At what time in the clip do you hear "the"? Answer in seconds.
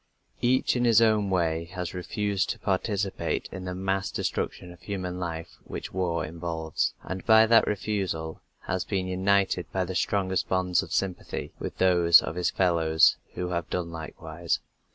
3.65-3.75, 9.85-9.93